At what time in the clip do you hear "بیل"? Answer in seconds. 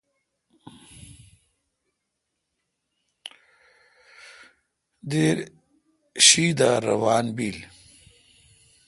7.35-7.57